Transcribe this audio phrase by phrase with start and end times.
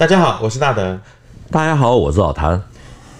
[0.00, 0.98] 大家好，我是大德。
[1.50, 2.62] 大家好，我是老谭。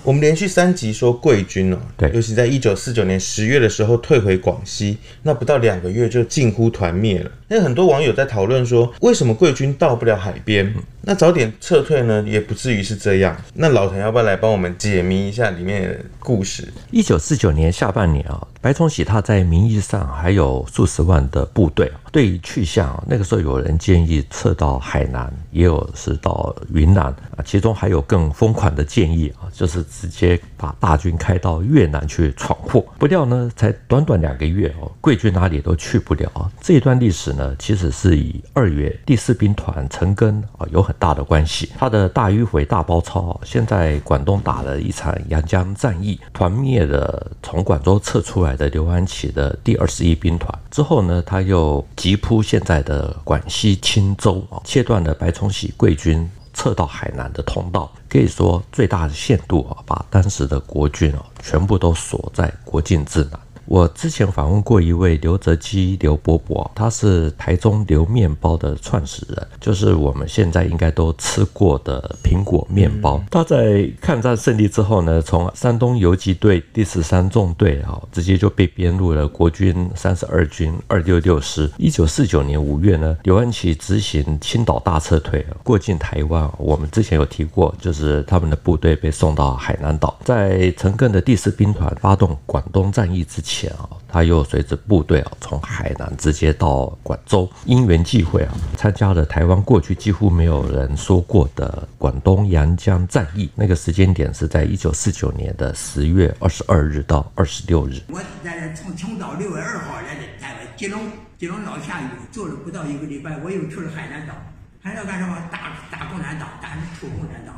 [0.03, 7.31] 我们连续三集说贵军哦，对，尤其在一九四九年十月的时候退回广西，那不到两个月就近乎团灭了。
[7.49, 10.75] 那很多网友在讨论说，为什么贵军到不了海边？
[11.03, 13.35] 那早点撤退呢，也不至于是这样。
[13.55, 16.71] 那老谭要不要来帮我们解谜一下里面的故事？
[16.91, 32.85] 一九四九年下半年啊，白崇禧他在名义上还有数十万的部队，对于去向，那个时候有人建议撤到海南，也有是到云南啊，其中还有更疯狂的建议啊，就是直接把大军开到越南去闯祸。
[32.99, 36.51] 不料呢，才短短两个月哦，贵军哪里都去不了啊。
[36.61, 40.90] 这一段历史呢，其实是以二月第四兵团陈赓啊有。
[40.99, 50.53] 大的关系，他的大迂回大包抄，先在广东打了一场阳江战役，团灭了从广州撤出来的刘安琪的第二十一兵团。
[50.71, 63.39] 之后呢，他又急扑现在的广西钦州，切断了白崇禧贵军撤到海南的通道，可以说最大的限度啊，把当时的国军啊全部都锁在国境之南。
[63.71, 73.23] 我之前访问过一位刘泽基刘伯伯，他是台中刘面包的创始人，就是我们现在应该都吃过的苹果面包。
[73.31, 81.71] 他在抗战胜利之后呢，从山东游击队第十三纵队啊，直接就被编入了国军三十二军二六六师。
[81.79, 86.51] 一九四九年五月呢，刘安琪执行青岛大撤退，过境台湾。
[86.59, 93.60] 我们之前有提过，就是他们的部队被送到海南岛，在陈赓的第四兵团发动广东战役之前。
[93.61, 103.51] 前啊，他又随着部队啊，从海南直接到广州，因缘际会啊，参加了台湾过去几乎没有人说过的广东阳江战役。
[103.55, 108.01] 那个时间点是在一九四九年的十月二十二日到二十六日。
[108.09, 110.99] 我在从青岛六月二号来的台湾，吉隆
[111.37, 114.33] 吉隆老下雨，做了不到一个礼拜，我又去了海南岛。
[114.81, 115.37] 海南岛干什么？
[115.51, 117.55] 打打共产党，打出共产党。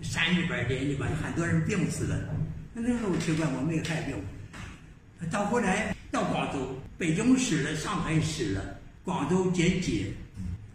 [0.00, 2.16] 山里边连里边很多人病死了。
[2.72, 4.14] 那时候奇怪，我没有害病。
[5.28, 6.58] 到后来到广州，
[6.96, 10.14] 北京死了，上海死了，广州解体，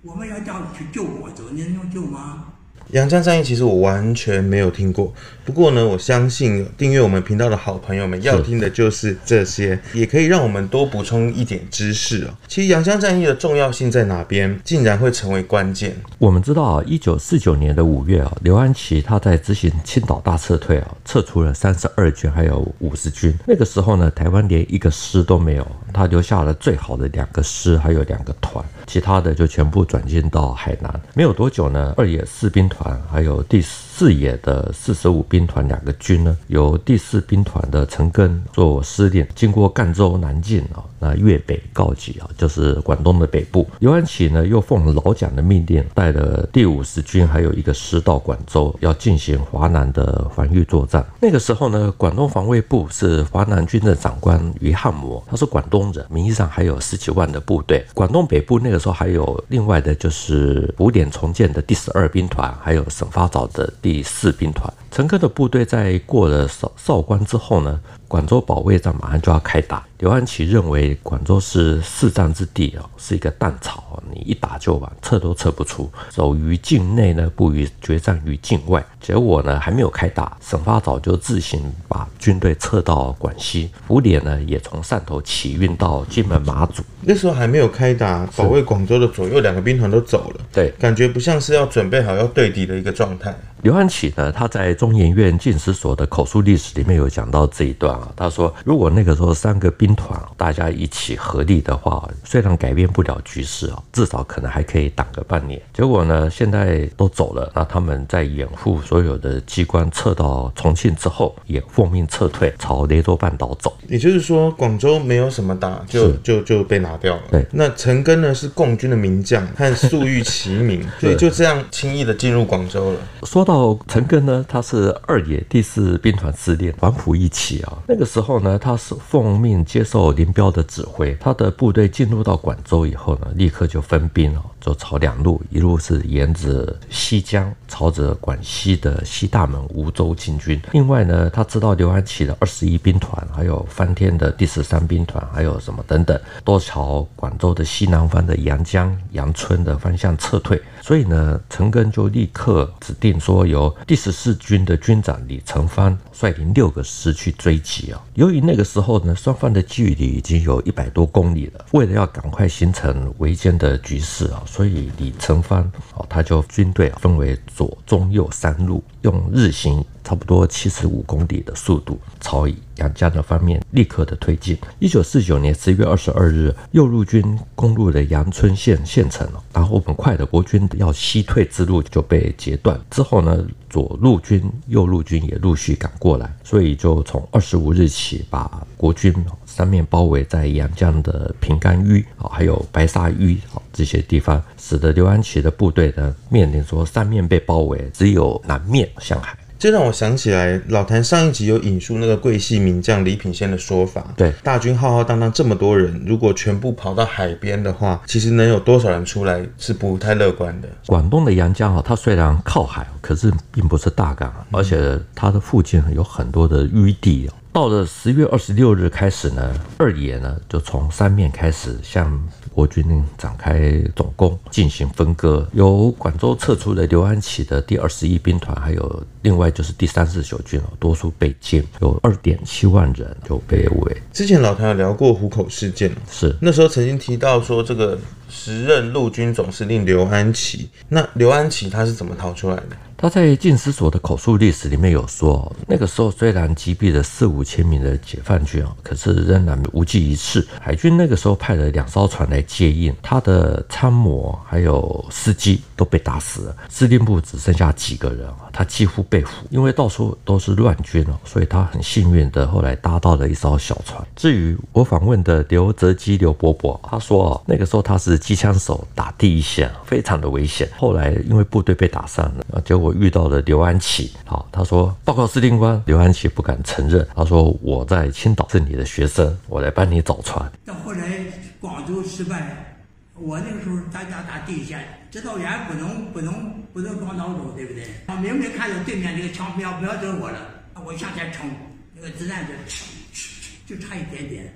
[0.01, 2.53] 我们要叫去救广州，你能救吗？
[2.95, 5.13] 阳江战役其实我完全没有听过，
[5.43, 12.29] 不过呢，我相信订阅我们频道的好朋友们要听的就是这些，也可以让我们多补充一点知识哦。
[12.47, 15.93] 其实阳江战役的重要性在哪边，竟然会成为关键？
[16.17, 23.37] 我们知道啊，一九四九年的五月啊，刘安琪他在执行青岛大撤退啊，撤出了三十二军还有五十军。
[23.45, 31.01] 那个时候呢，台湾连一个师都没有，他留下了最好的两个师还有两个团，其他的就全部转进到海南。
[31.13, 32.84] 没有多久呢，二野四兵团。
[32.85, 43.65] 团还有第四四野的四十五兵团两个军呢，由第四兵团的陈赓做司令，经过赣州、南进啊，那粤北告急啊，就是广东的北部。
[43.79, 51.05] 刘安琪呢，又奉老蒋的命令，带了第五十军还有一个师到广州，要进行华南的防御作战。
[51.21, 57.85] 那个时候呢，广东防卫部是华南军的长官于汉谋，他是广东人，名义上还有十几万的部队。
[57.93, 62.53] 广东北部那个时候还有另外的就是五点重建的第十二兵团。
[62.61, 69.83] 还有沈发早的第四兵团，陈赓的部队在过了韶韶关之后呢，广州保卫战马上就要开打。
[69.99, 75.89] 刘安琪认为广州是四战之地哦，是一个弹巢，你一打就完，撤都撤不出。
[76.11, 78.85] 守于境内呢，不与决战于境外。
[78.99, 86.83] 结果呢，还没有开打，沈发早就自行把军队撤到广西，俘虏呢也从汕头起运到金门、马祖。
[87.01, 93.33] 那时候还没有开打，保卫广州的左右两个兵团都走了，对，感觉不像是要准备好要对敌的一个状态。
[93.61, 105.61] 刘安琪呢，他在中研院进士所的口述历史里面有讲到这一段啊，他说，如果那个时候三个兵团大家一起合力的话，虽然改变不了局势啊，至少可能还可以挡个半年。
[105.73, 113.75] 结果呢，现在都走了，那他们在掩护所有的机关撤到重庆之后，也奉命撤退，朝雷州半岛走。
[113.87, 117.21] 也就是说，广州没有什么打，就就就被拿掉了。
[117.31, 122.99] 对，那陈赓呢是共军的名将，和粟裕齐名， 所以就这样轻易的进入广州了。
[123.23, 127.77] 说到陈赓呢，他是二野第四兵团司令，黄埔一期啊。
[127.87, 134.43] 那个时候呢，他是奉命接受林彪的指挥，他的部队进入到广州以后呢，立刻就分兵了。
[134.65, 140.59] 就朝两路，一路是沿着西江，朝着广西的西大门梧州进军。
[140.71, 150.59] 另外呢，他知道刘安琪的二十一兵团，还有翻天的第十三兵团，还有什么等等，都朝广州的西南方的阳江、阳春的方向撤退。
[150.81, 158.01] 所以呢，陈赓就立刻指定说，由第十四军的军长李成芳率领六个师去追击啊。
[158.15, 164.41] 由于那个时候呢，双方的距离已经有一百多公里了，为了要赶快形成围歼的局势啊。
[164.55, 165.61] 所以李承欢
[165.95, 172.47] 哦，他就军队分为左、中、右三路，用日行差不多七十五公里的速度，朝
[172.77, 174.57] 阳江的方面立刻的推进。
[174.79, 182.79] 一九四九年十月二十二日，右路军攻入了阳春县县城，然后很快的国军要西退之路就被截断。
[182.89, 189.13] 之后呢，左路军、右路军也陆续赶过来，所以就从二十五日起，把国军
[189.55, 199.37] 三面包围在阳江的平干峪啊，还有白沙峪啊这些地方，使得刘安琪的部队呢面临说三面被包围，只有南面向海。
[199.57, 204.05] 这让我想起来，老谭上一集有引述那个桂系名将李品仙的说法。
[204.17, 210.67] 对，大军浩浩荡荡这么多人，如果全部跑到海边的话，其实能有多少人出来是不太乐观的。
[210.87, 217.29] 广东的阳江啊，它虽然靠海，可是并不是大港，而且它的附近有很多的淤地。
[217.55, 222.21] 到了十月二十六日开始呢，二野呢就从三面开始向
[222.53, 225.47] 国军展开总攻，进行分割。
[225.53, 234.01] 由广州撤出的刘安琪的第二十一兵团，还有另外就是第三十九军多数被歼，有二点七万人就被围。
[234.11, 237.97] 之前老谭有聊过虎口事件，是那时候曾经提到说这个
[238.29, 242.77] 时任陆军总司令刘安琪，那刘安琪他是怎么逃出来的？
[242.97, 250.47] 他在禁史所的口述历史里面有说，那个时候虽然击毙了四五千名的解放军啊，可是仍然无济于事。
[250.61, 264.01] 海军那个时候派了两艘船来接应，他的参谋还有司机都被打死了，司令部只剩下几个人啊，他几乎被俘，因为到处都是乱军哦，所以他很幸运的后来搭到了一艘小船。
[264.15, 270.67] 至于我访问的刘泽基刘伯伯，他说那个时候他是机枪手打第一线，非常的危险。
[270.75, 272.91] 后来因为部队被打散了，啊结果。
[272.95, 280.49] 遇到了刘安琪，好，他说报告司令官，刘安琪不敢承认，他说我在青岛是你的学生，我来帮你找船。
[280.65, 281.19] 到后来
[281.59, 282.79] 广州失败，
[283.15, 287.85] 我那个时候大家打第一线，指导员不能不能不能光脑走，对不对？
[288.07, 290.39] 我明明看到对面这个枪瞄瞄准我了，
[290.85, 291.49] 我向前冲，
[291.93, 294.53] 那个子弹就就差一点点，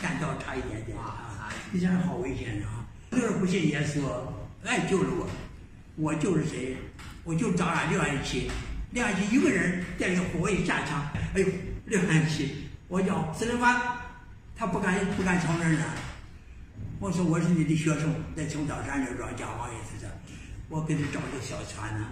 [0.00, 2.85] 弹道差一点点啊，你想好危险啊！
[3.16, 4.02] 就是不信耶稣，
[4.62, 5.26] 爱救了我，
[5.96, 6.76] 我就是谁？
[7.24, 8.50] 我就找了刘安琪，
[8.90, 11.02] 刘安琪一个人带着火一下枪，
[11.34, 11.46] 哎呦，
[11.86, 13.74] 刘安琪，我叫司令官，
[14.54, 15.84] 他不敢不敢承认呢。
[17.00, 20.06] 我说我是你的学生，在青岛山这庄讲话也是这，
[20.68, 22.06] 我给你找个小船呢。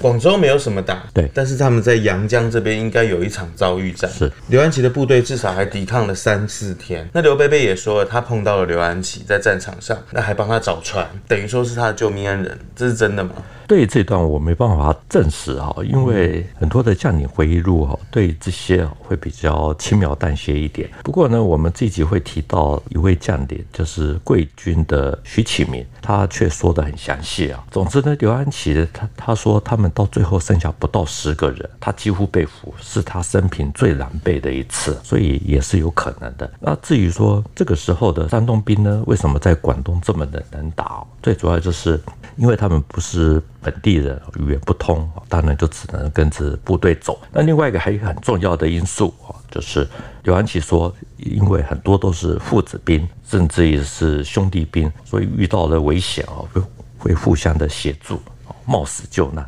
[0.00, 4.10] 广州没有什么打，对，但是他们在阳江这边应该有一场遭遇战。
[4.10, 7.08] 是刘安琪的部队至少还抵抗了三四天。
[7.12, 13.32] 那刘贝贝也说了，他碰到了刘安琪在战场上，那还帮他找船，等于说是他的救命恩人，这是真的吗？
[13.66, 20.88] 对这段我没办法证实哈，因为很多的将领回忆录哈，对这些会比较轻描淡写一点。
[21.02, 27.64] 不过呢，我们这集会提到一位将领，就是贵军的徐启明，他却说的很详细啊。
[27.72, 36.50] 总之呢，刘安琪他他说他他们到最后剩下不到十个人，他几乎被俘，是他生平最狼狈的一次，所以也是有可能的。
[36.58, 41.04] 那至于说这个时候的山东兵呢，为什么在广东这么的能打？
[41.22, 42.00] 最主要就是
[42.36, 43.42] 因为他们不是。
[43.66, 47.20] 本地人语言不通，当然就只能跟着部队走。
[47.32, 49.84] 那另外一个还有一个很重要的因素啊，就是
[50.22, 56.62] 刘安琪说，因为很多都是父子兵，甚至于是兄弟兵，所以遇到了危险啊，会
[56.96, 58.20] 会互相的协助，
[58.64, 59.44] 冒死救难。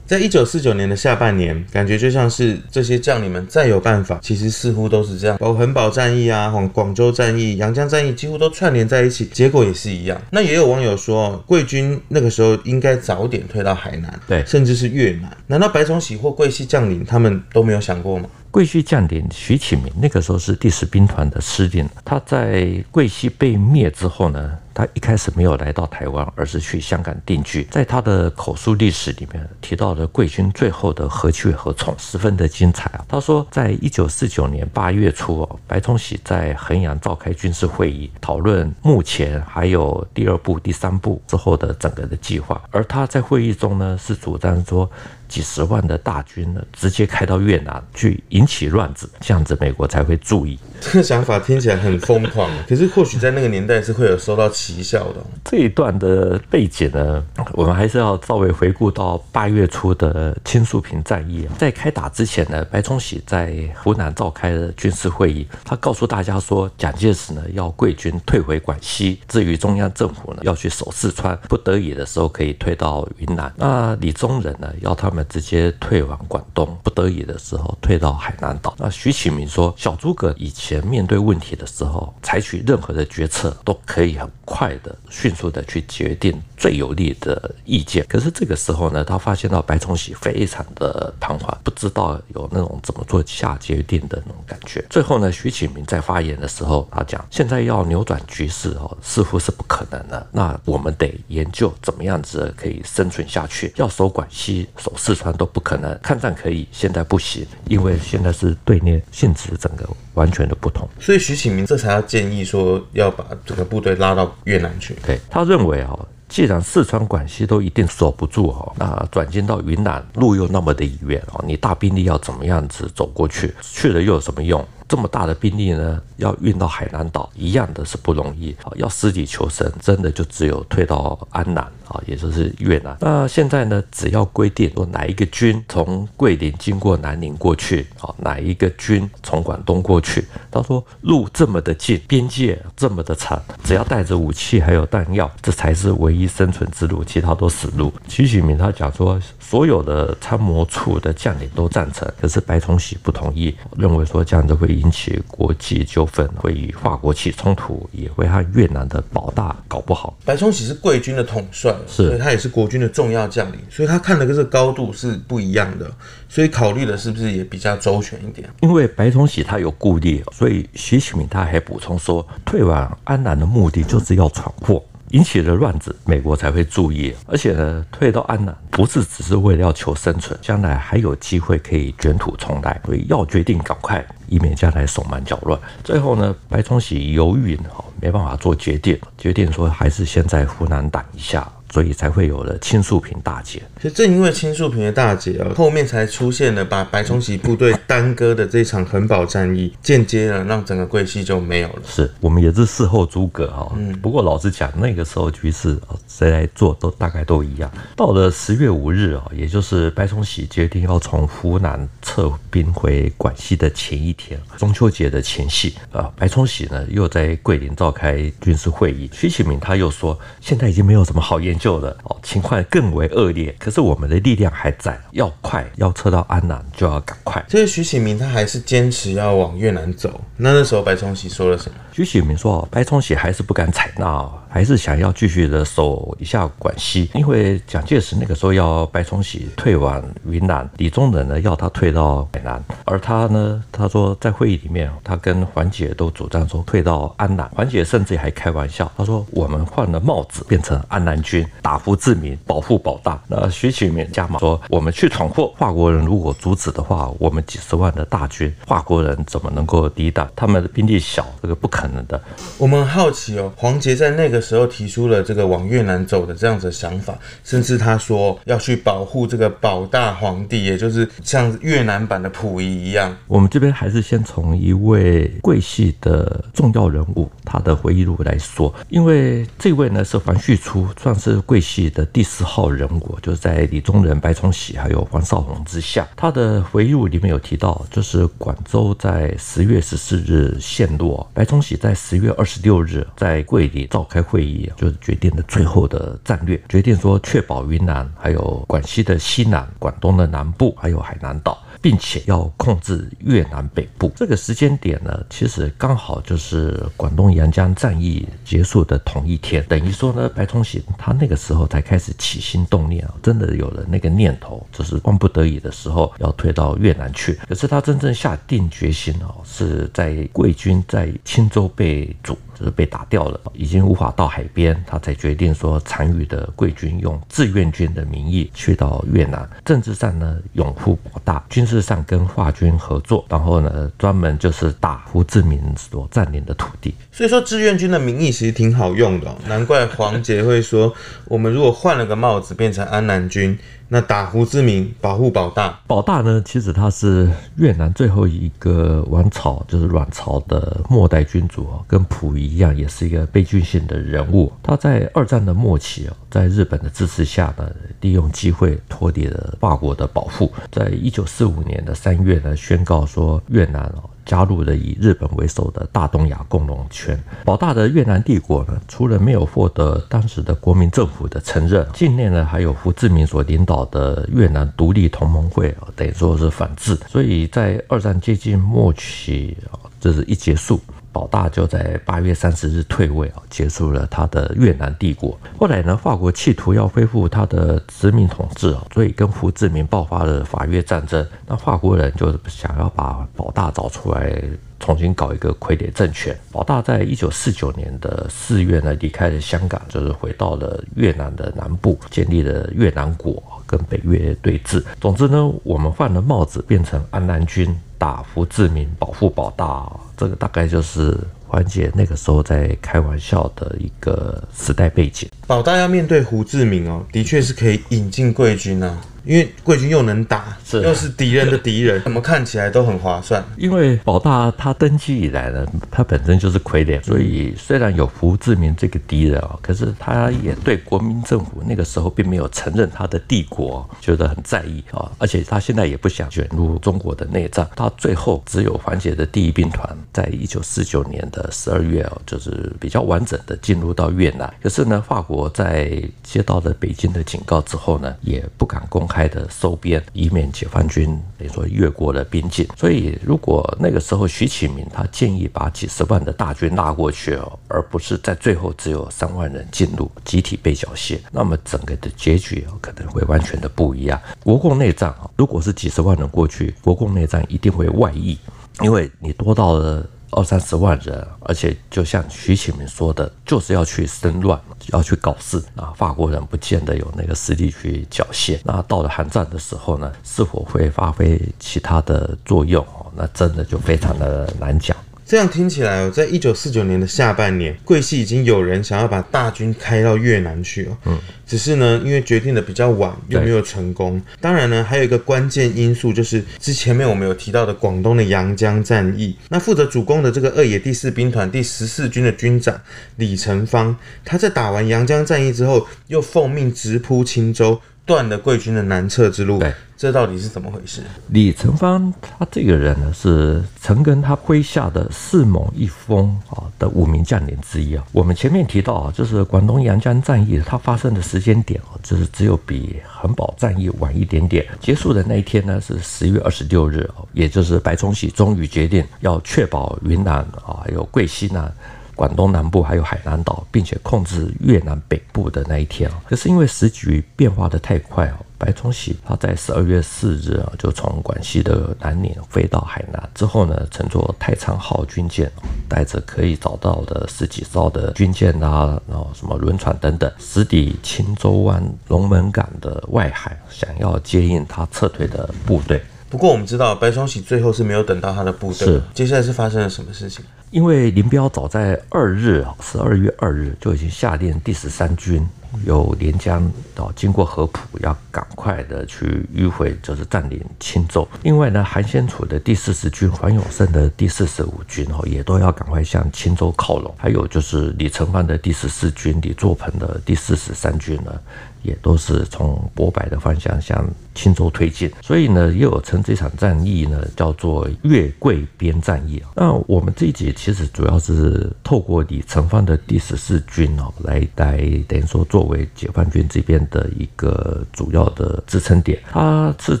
[0.06, 5.36] 在一九四九年的下半年，感觉就像是这些将领们再有办法，其实似乎都是这样。
[5.38, 10.20] 包括恒宝战役啊、广广州战役、阳江战役，几乎都串联在一起，结果也是一样。
[10.30, 15.36] 那也有网友说，贵军那个时候应该早点退到海南，对，甚至是越南。
[15.46, 18.28] 难道白崇禧或桂系将领他们都没有想过吗？
[18.54, 27.64] 桂系将领徐启明那个时候是第十兵团的司令，他在桂系被灭之后呢，他一开始没有来到台湾，而是去香港定居。
[27.64, 33.04] 在他的口述历史里面提到了桂军最后的何去何从，十分的精彩啊。
[33.08, 42.62] 他说，在一九四九年八月初，白崇禧在衡阳召开军事会议，讨论目前还有第二步、第三步之后的整个的计划。
[42.70, 44.88] 而他在会议中呢，是主张说。
[45.34, 50.56] 几十万的大军呢，直接开到越南去引起乱子，这样子美国才会注意。
[50.80, 55.16] 这个想法听起来很疯狂，可是或许在那个年代是会有收到奇效的。
[55.44, 61.46] 这一段的背景呢，我们还是要稍微回顾到八月初的青树坪战役。
[61.58, 73.52] 在开打之前呢，白崇禧在湖南召开了军事会议，他告诉大家说，蒋介石呢要桂军退回广西，至于中央政府呢要去守四川，不得已的时候可以退到云南。
[73.56, 75.24] 那李宗仁呢要他们。
[75.34, 78.72] 直接退往广东，不得已的时候退到海南岛。
[78.78, 86.40] 那徐启明说，小诸葛以前面对问题的时候，采取任何的决策都可以很快的、迅速的去决定。
[86.56, 87.33] 最有利的
[87.64, 88.04] 意见。
[88.08, 94.84] 可是这个时候呢，他发现到白崇禧非常的彷徨，不知道有那种怎么做下决定的那种感觉。
[94.90, 100.26] 最后呢，徐启明在发言的时候，他讲现在要扭转局势哦，似乎是不可能的。
[100.32, 103.72] 那我们得研究怎么样子可以生存下去。
[103.76, 110.88] 要守广西、守四川都不可能，抗战可以，现在不行，因为现在是对内性质整个完全的不同。
[111.00, 114.96] 所以徐启明这才要建议说要把这个部队拉到越南去。
[115.04, 115.98] 对，他认为啊。
[116.34, 123.54] 既然四川、广西都一定守不住哈，那转进到云南路又那么的远哦，你大兵力要怎么样子走过去？
[123.62, 124.66] 去了又有什么用？
[124.86, 128.70] 这么大的兵力呢，要运到海南岛，一样的是不容易啊！
[128.76, 132.94] 要死里求生，真的就只有退到安南啊，也就是越南。
[133.00, 147.90] 那现在呢，只要规定说哪一个军从桂林经过南宁过去啊，哪一个军从广东过去，他说路这么的近，边界这么的长，只要带着武器还有弹药，这才是唯一生存之路，其他都死路。
[148.06, 154.73] 徐启明他讲说，所有的参谋处的将领都赞成，可是白崇禧不同意，认为说这样子会。
[154.74, 160.16] 引起国际纠纷，会与法国起冲突，也会和越南的保大搞不好。
[160.24, 165.90] 白崇禧是贵军的统帅，是，所以他也是国军的重要将领，所以他看的这个高度是不一样的，
[166.28, 168.48] 所以考虑的是不是也比较周全一点？
[168.60, 174.82] 因为白崇禧他有顾虑，所以徐启明他还补充说，退往安南的目的就是要闯祸。
[175.10, 177.14] 引起了乱子，美国才会注意。
[177.26, 185.58] 而且呢，退到安南不是只是为了要求生存，将来还有机会可以卷土重来，所以要决定赶快，以免将来手忙脚乱。
[185.82, 191.46] 最后呢，白崇禧犹豫哈，没办法做决定，决定说还是先在湖南等一下。
[191.74, 193.60] 所以才会有了青树坪大捷。
[193.82, 201.82] 其实正因为青树坪的大捷啊，后面才出现了把白崇禧部队耽搁的这场恒宝战役，间接的让整个桂系就没有了。
[201.84, 203.72] 是我们也是事后诸葛哈。
[203.76, 203.92] 嗯。
[203.98, 205.76] 不过老实讲，那个时候局势
[206.06, 207.68] 谁来做都大概都一样。
[207.96, 219.10] 到了十月五日啊，也就是白崇禧决定要从湖南撤兵回广西的前一天，中秋节的前夕啊，白崇禧呢又在桂林召开军事会议。
[219.12, 221.63] 徐启明他又说，现在已经没有什么好研究。
[221.64, 223.54] 就了哦，情况更为恶劣。
[223.58, 227.42] 可是我们的力量还在，要快，要撤到安南就要赶快。
[227.48, 230.20] 这个徐启明他还是坚持要往越南走。
[230.36, 231.78] 那那时候白崇禧说了什么？
[231.90, 237.08] 徐启明说：“白崇禧还是不敢采纳，还是想要继续的守一下广西。
[237.14, 247.48] 因为蒋介石那个时候要白崇禧退往云南，李宗仁呢要他退到海南，而他呢，他说在会议里面，他跟黄捷都主张说退到安南。
[247.54, 253.20] 黄捷甚至还开玩笑，他说我们换了帽子，变成安南军。”打服志明，保护保大。
[253.28, 260.28] 那徐启明加码说：“我们去闯祸，法国人如果阻止的话，我们几十万的大军，法国人怎么能够抵挡？
[260.36, 262.20] 他们的兵力小，这个不可能的。”
[262.58, 273.14] 我们好奇哦，黄杰在那个时候提出了这个往越南走的这样子的想法，甚至他说要去保护这个保大皇帝，也就是像越南版的溥仪一样。
[273.26, 286.06] 我们这边还是先从一位桂系的重要人物他的回忆录来说，因为这位呢是黄旭初，算是桂系的第四号人物，就是在李宗仁、白崇禧还有黄绍竑之下。
[286.16, 301.62] 他的回忆录里面有提到，就是广州在十月十四日陷落，白崇禧在十月二十六日在桂林召开会议，就是决定了最后的战略，决定说确保云南、还有广西的西南、广东的南部，还有海南岛。
[301.84, 317.38] 并且要控制越南北部，这个时间点呢，其实刚好就是广东阳江战役结束的同一天，等于说呢，白崇禧他那个时候才开始起心动念啊，真的有了那个念头，就是万不得已的时候要退到越南去。
[317.46, 322.38] 可是他真正下定决心哦，是在桂军在青州被阻。
[322.54, 336.94] 就是被打掉了，已经无法到海边，他才决定说残余的桂军用志愿军的名义去到越南，政治上呢拥护保大，军事上跟华军合作，然后呢专门就是打胡志明所占领的土地。
[337.12, 340.94] 所以说志愿军的名义其实挺好用的，难怪黄杰会说，
[341.26, 343.58] 我们如果换了个帽子变成安南军。
[343.88, 345.78] 那打胡志明，保护保大。
[345.86, 354.52] 保大呢，其实他是越南最后一个王朝，就是阮朝的末代君主啊，跟溥仪一样，也是一个悲剧性的人物。
[354.62, 364.10] 他在二战的末期啊，在日本的支持下呢，利用机会脱离了法国的保护，在一九四五年的三月呢，宣告说越南哦。
[364.24, 367.18] 加入了以日本为首的大东亚共荣圈。
[367.44, 376.96] 保大的越南帝国呢，除了没有获得当时的国民政府的承认，境内呢还有胡志明所领导的越南独立同盟会，等于说是反制。
[377.08, 380.80] 所以在二战接近末期啊，这是一结束，
[381.14, 385.38] 保大就在八月三十日退位啊，结束了他的越南帝国。
[385.56, 391.24] 后来呢，法国企图要恢复他的殖民统治啊，所以跟胡志明爆发了法越战争。
[391.46, 394.42] 那法国人就想要把保大找出来，
[394.80, 396.36] 重新搞一个傀儡政权。
[396.50, 403.40] 保大在一九四九年的四月呢，离开了香港，就是回到了越南的南部，建立了越南国，
[403.76, 404.82] 跟北越对峙。
[405.00, 407.74] 总之呢，我们换了帽子，变成安南军。
[407.96, 411.16] 打胡志明，保护保大，这个大概就是
[411.46, 415.26] 缓解那个时候在开玩笑的一个时代背景。
[415.46, 419.00] 保大要面对胡志明哦，的确是可以引进贵军啊。
[419.24, 423.42] 因为贵军又能打，是又是敌人的敌人，怎么看起来都很划算。
[423.56, 435.10] 因为保大他登基以来呢，他本身就是傀儡，所以虽然有胡志明这个敌人啊，可是他也对国民政府那个时候并没有承认他的帝国，觉得很在意啊。
[435.18, 444.52] 而且他现在也不想卷入中国的内战，他最后只有缓解的第一兵团，在一九四九年的十二月哦，就是比较完整的进入到越南。
[444.62, 449.13] 可是呢，法国在接到了北京的警告之后呢，也不敢公开。
[449.14, 451.06] 开的收编，以免解放军
[451.38, 452.66] 等于说越过了边境。
[452.76, 464.20] 所以，如果那个时候徐启明他建议把几十万的大军拉过去哦，而不是在最后只有三万人进入，集体被缴械，那么整个的结局可能会完全的不一样。
[464.42, 468.36] 国共内战啊，如果是几十万人过去，国共内战一定会外溢，
[468.80, 470.04] 因为你多到了。
[470.34, 475.92] 二三十万人，而且就像徐启明说的，就是要去生乱，要去搞事啊！
[475.96, 478.58] 法国人不见得有那个实力去缴械。
[478.64, 482.84] 那到了韩战的时候呢，是否会发挥其他的作用？
[483.14, 484.96] 那真的就非常的难讲。
[485.34, 490.96] 这样听起来哦，在一九四九年的下半年，桂系已经有人想要把大军开到越南去了。
[491.06, 494.22] 嗯，只是呢，因为决定的比较晚，又没有成功。
[494.40, 499.36] 当然呢，还有一个关键因素，就是之前面我们有提到的广东的阳江战役。
[499.48, 502.80] 那负责主攻的这个二野第四兵团第十四军的军长
[503.16, 507.80] 李成芳，他在打完阳江战役之后，又奉命直扑青州。
[508.06, 511.02] 断了贵军的南撤之路，对，这到底是怎么回事？
[511.28, 518.04] 李成芳他这个人呢，是曾跟他麾下的四猛一峰啊的五名将领之一啊。
[518.12, 524.66] 我们前面提到啊，就是广东阳江战役，它发生的时间点啊，就是只有比恒宝战役晚一点点。
[524.80, 531.72] 结束的那一天呢，是十月二十六日，也就是白崇禧终于决定要确保云南啊，还有桂西南。
[532.14, 545.50] 广东南部还有海南岛，并且控制越南北部的那一天啊，可是因为时局变化的太快哦，白崇禧他在十二月四日啊，就从广西的南宁飞到海南之后呢，乘坐太仓号军舰，
[545.88, 556.02] 带着可以找到的十几艘的军舰啊，然后什么轮船等等，驶抵钦州湾龙门港的外海，想要接应他撤退的部队。
[556.30, 558.86] 不过我们知道，白崇禧最后是没有等到他的部队。
[558.88, 560.44] 是，接下来是发生了什么事情？
[560.74, 565.48] 因为林彪早在二日啊，十二月二日就已经下令第十三军
[565.86, 571.28] 由连江到经过合浦，要赶快的去迂回，就是占领青州。
[571.44, 577.14] 另外呢，韩先楚的第四十军、黄永胜的第四十五军哦，也都要赶快向青州靠拢。
[577.16, 581.40] 还有就是李承欢的第十四军、李作鹏的第四十三军呢。
[581.84, 589.40] 也都是从博白的方向向青州推进，所以呢，也有称这场战役呢叫做越桂边战役。
[589.54, 599.22] 那我们这一节其实主要是透过李成芳的第十四军哦，来来等于说作为解放军这边的一个主要的支撑点。
[599.30, 600.00] 他是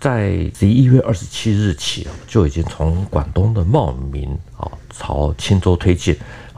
[0.00, 6.14] 在十一月二十七日起就已经从广东的茂名啊朝青州推进。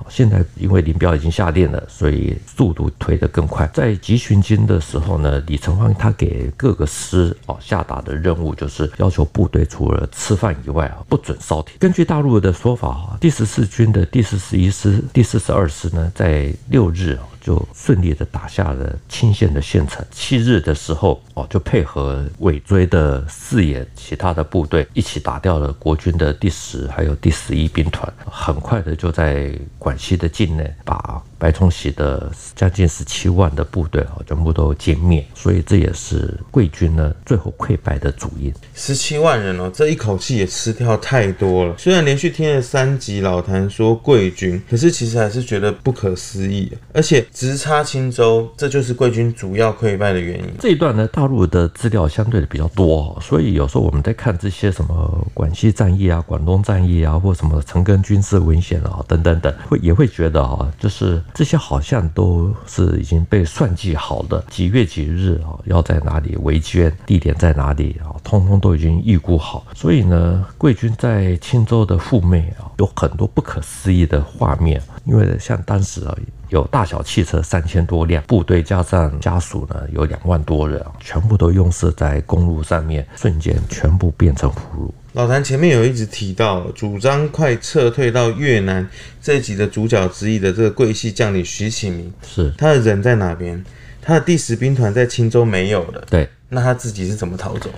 [0.09, 3.69] 现在因为林彪已经下令了，所以速度推得更快。
[3.73, 11.75] 在集群军的时候呢，李承芳他给各个师哦下达的任务就是要求部队除了吃饭以外啊，不准烧铁。
[11.79, 20.05] 根据大陆的说法，第十四军的第四十一师、第四十二师呢，在六日就顺利的打下了清县的县城。
[20.11, 31.23] 七日的时候哦，就配合尾追的四野其他的部队一起打掉了国军的第十还有第十一兵团，很快的就在广西的境内把。
[31.41, 38.53] 白崇禧的将近十七万的部队啊，全部都歼灭，所以这也是贵军呢最后溃败的主因。
[38.75, 41.75] 十七万人哦，这一口气也吃掉太多了。
[41.79, 46.71] 虽然连续听了三集老谭说贵军，可是其实还是觉得不可思议。
[46.93, 50.45] 而且直插青州，这就是贵军主要溃败的原因。
[50.61, 61.19] 这一段呢，大陆的资料相对的比较多，所以有时候我们在看这些什么广西战役啊、广东战役啊，或什么陈赓军事文献啊等等等，会也会觉得啊，就是。
[61.35, 69.65] 这些好像都是已经被算计好的，几月几日啊，要在哪里围歼，地点在哪里啊，通通都已经预估好。
[69.75, 74.83] 所以呢，贵军在青州的赴美啊，有很多不可思议的画面。
[75.05, 76.17] 因为像当时啊，
[76.51, 84.91] 有大小汽车三千多辆，部队加上家属呢，有两万多人，全部都拥塞在公路上面，瞬间全部变成俘虏。
[85.13, 88.89] 老谭前面有一直提到，主张快撤退到越南
[89.21, 93.65] 这一集的主角之一的这个桂系将领徐启明，是他的人在哪边？
[94.03, 96.05] 他的第十兵团在青州没有了。
[96.09, 97.69] 对，那他自己是怎么逃走？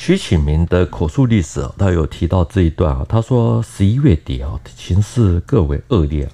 [0.00, 3.04] 徐启明的口述历史，他有提到这一段啊。
[3.08, 6.26] 他说十一月底啊，形势更为恶劣，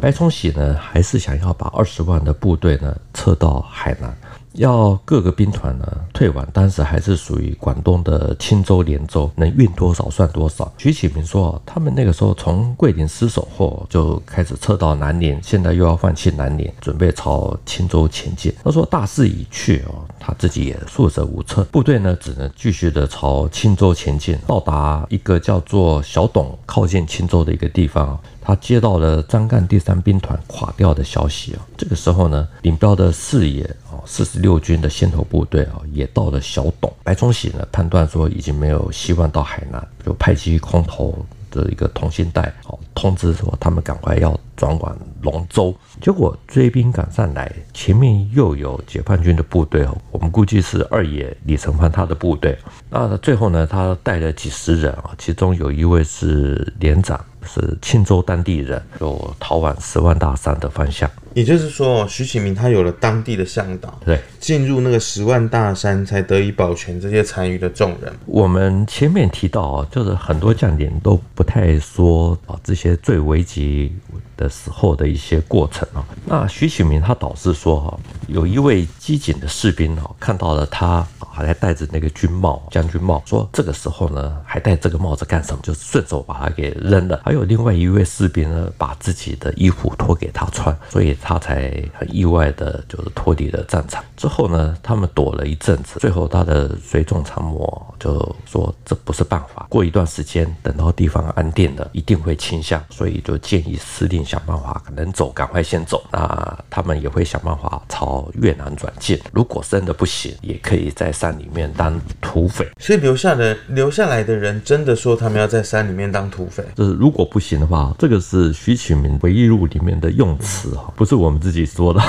[0.00, 4.16] 白崇禧呢还是想要把二十万的部队呢撤到海南。
[4.54, 10.70] 要各个兵团呢退往当时还是属于广东的青州、连州，能运多少算多少。
[10.76, 18.52] 徐启明说，他们那个时候从桂林失守后就开始撤到南宁，现在又要放弃南宁，准备朝青州前进。
[18.62, 24.38] 他说大势已去啊，他自己也束手无策，部队呢只能继续的朝青州前进。
[24.46, 28.16] 到达一个叫做小董，靠近青州的一个地方。
[28.40, 36.92] 他接到了张干第三兵团垮掉的消息啊，这个时候呢，领标的四野啊，四十六军的先头部队啊，也到了小董。
[37.04, 45.72] 白崇禧呢，判断说已经没有希望到海南，就派机空投的一个通信带，哦，通知说他们赶快要转往龙州。
[46.00, 52.58] 结果追兵赶上来，前面又有解放军的部队哦，我们估计是二野李成藩他的部队。
[52.90, 57.24] 那最后呢，他带了几十人啊，其中有一位是连长。
[57.44, 61.10] 是钦州当地人，就逃往十万大山的方向。
[61.34, 68.12] 也就是说，徐启明他有了当地的向导，对，进入那个十万大山，才得以保全这些残余的众人。
[68.26, 73.92] 我们前面提到啊，就是很多将领都不太说啊，这些最危急
[74.36, 76.04] 的时候的一些过程啊。
[76.24, 81.06] 那徐启明他倒是说哈，有一位机警的士兵啊，看到了他。
[81.34, 85.60] 还在戴着那个军帽，将军帽，说这个时候呢，还戴这个帽子干什么？
[85.62, 87.22] 就顺手把它给扔了。
[87.24, 94.04] 还有另外一位士兵呢，把自己的衣服脱给他穿，所以他才很意外的，就是脱离了战场。
[94.14, 106.02] 之后呢，他们躲了一阵子，最后他的随从参谋就说这不是办法，过一段时间等到地方安定了，一定会倾向，所以就建议司令想办法能走赶快先走。
[106.10, 111.10] 那他们也会想办法朝越南转进，如果真的不行，也可以在。
[111.22, 116.64] 山里面当土匪，所以留下的留下来的人真的说他们要在山里面当土匪。
[116.74, 122.00] 就是如果不行的话，这个是徐启明回忆录里面的用词哈，不是我们自己说的。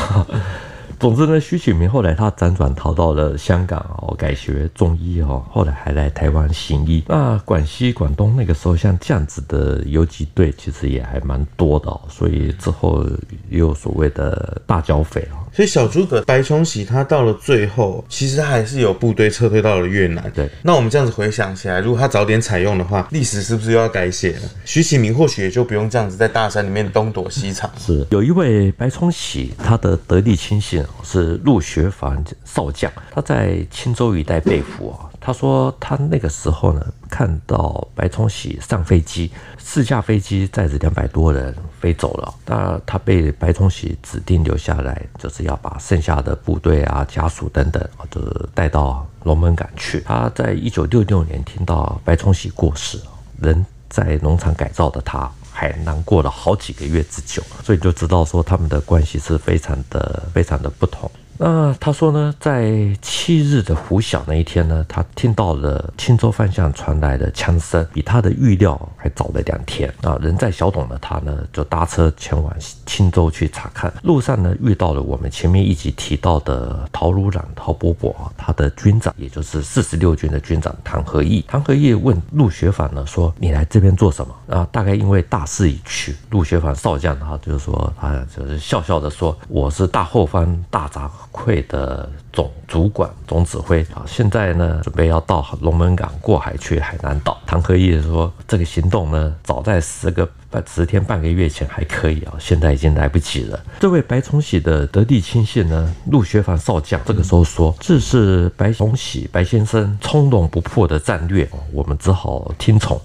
[1.03, 7.03] 总之呢，徐启明后来他辗转逃到了香港哦，改学中医哦，后来还来台湾行医。
[7.09, 13.03] 那广西、广东那个时候像这样子的游击队，其实也还蛮多的哦，所以之后
[13.49, 15.42] 又有所谓的大剿匪啊。
[15.55, 20.31] 所以小诸葛白崇禧他到了最后，其实还是有部队撤退到了越南。
[20.33, 24.41] 对，那我们这样子回想起来，如果他早点采用的话，历史是不是又要改写了？
[24.65, 27.69] 徐启明或许也就不用这样子在大山里面东躲西藏。
[27.77, 30.83] 是，有一位白崇禧，他的得力亲信。
[31.03, 35.05] 是陆学凡少将，他在青州一带被俘啊。
[35.25, 42.33] 他说他那个时候呢，看到白崇禧上飞机，四架飞机载着两百多人飞走了。
[42.45, 47.81] 那他被白崇禧指定留下来，就是要把剩下的部队啊、家属等等，
[48.11, 50.01] 就是带到龙门港去。
[50.01, 52.99] 他在一九六六年听到白崇禧过世，
[53.39, 55.31] 人在农场改造的他。
[55.55, 61.09] 还难过了好几个月之久，所以就知道说他们的关系是非常的、非常的不同。
[61.37, 69.91] 那他说呢，在七日的拂晓那一天呢，他听到了青州方向传来的枪声，比他的预料还早了两天。
[70.01, 72.53] 啊，人在小董的他呢，就搭车前往
[72.85, 73.91] 青州去查看。
[74.03, 81.43] 路上呢，遇到了我们前面一集提到的陶如朗、陶伯伯啊，他的军长，也就是四十六军的军长唐和义。
[81.47, 84.55] 唐和义问陆学藩呢，说你来这边做什么？
[84.55, 86.15] 啊，大概因为大势已去。
[86.29, 97.39] 陆学藩少将他就是说，他就是笑笑的说，我是大后方大杂愧的总主管、总指挥啊，现在呢，准备要到龙门港过海去海南岛。
[97.45, 100.27] 唐和义说，这个行动呢，早在十个。
[100.53, 103.59] 半十天半个月前还可以啊，现在已经来不及了。
[103.79, 113.01] 这位白崇禧的得力亲信呢，陆学藩少将，这个时候说，这是白崇禧白先生从容不迫的战略，我们只好听从。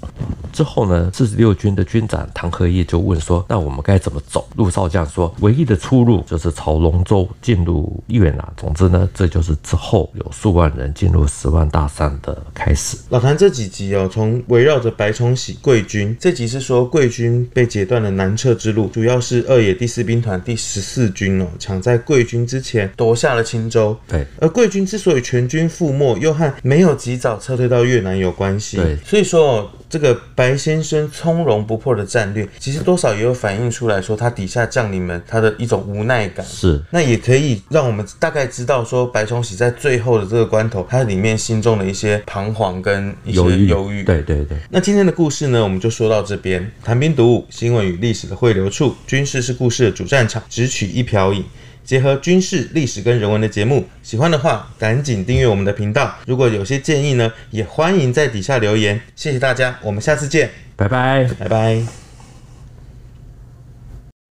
[0.52, 8.46] 之后呢，四十六军的军长唐和义就问说：“那我们该怎么走？”陆少将说：“唯一的出路就是朝龙州进入越南。
[8.58, 12.96] 总之呢，这就是之后有数万人进入十万大山的开始。
[13.08, 23.96] 老谭这几集哦，从围绕着白崇禧贵军，这集是说贵军被截断了南撤之路，主要是二野第四兵团第十四军哦，抢在贵军之前夺下了青州。
[24.06, 28.76] 对，而贵军之所以全军覆没，又和没有及早撤退到越南有关系。
[28.76, 29.70] 对，所以说哦。
[29.90, 36.44] 这个白先生从容不迫的战略，其实多少也有反映出来说，他底下将领们他的一种无奈感。
[36.44, 44.04] 是，那也可以让我们大概知道说，白崇禧在最后的这个关头，他里面心中的一些彷徨跟一些忧郁。
[44.04, 44.56] 对对对。
[44.70, 46.70] 那今天的故事呢，我们就说到这边。
[46.84, 51.44] 谈兵读武，新闻与历史的汇流处，军事是故事的主战场，只取一瓢饮。
[51.84, 56.14] 结合军事、历史跟人文的节目，喜欢的话赶紧订阅我们的频道。
[56.26, 59.00] 如果有些建议呢，也欢迎在底下留言。
[59.16, 62.07] 谢谢大家，我们下次见，拜拜，拜拜。